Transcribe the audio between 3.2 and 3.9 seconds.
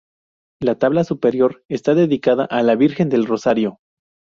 Rosario.